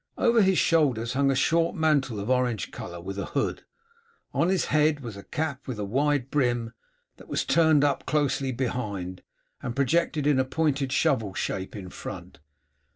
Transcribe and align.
Over 0.17 0.41
his 0.41 0.57
shoulders 0.57 1.13
hung 1.13 1.29
a 1.29 1.35
short 1.35 1.75
mantle 1.75 2.19
of 2.19 2.27
orange 2.27 2.71
colour 2.71 2.99
with 2.99 3.19
a 3.19 3.25
hood. 3.37 3.65
On 4.33 4.49
his 4.49 4.65
head 4.73 5.01
was 5.01 5.15
a 5.15 5.21
cap 5.21 5.67
with 5.67 5.77
a 5.77 5.85
wide 5.85 6.31
brim 6.31 6.73
that 7.17 7.27
was 7.27 7.45
turned 7.45 7.83
up 7.83 8.07
closely 8.07 8.51
behind, 8.51 9.21
and 9.61 9.75
projected 9.75 10.25
in 10.25 10.39
a 10.39 10.43
pointed 10.43 10.91
shovel 10.91 11.35
shape 11.35 11.75
in 11.75 11.91
front. 11.91 12.39